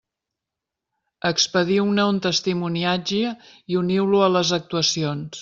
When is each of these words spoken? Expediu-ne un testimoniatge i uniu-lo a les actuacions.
Expediu-ne 1.29 2.07
un 2.13 2.21
testimoniatge 2.27 3.21
i 3.75 3.79
uniu-lo 3.83 4.25
a 4.31 4.33
les 4.39 4.57
actuacions. 4.61 5.39